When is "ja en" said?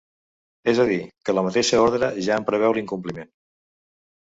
2.29-2.49